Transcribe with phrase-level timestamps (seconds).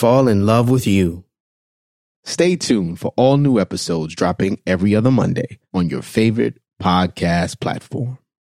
[0.00, 1.22] fall in love with you.
[2.24, 8.16] Stay tuned for all new episodes dropping every other Monday on your favorite podcast platform.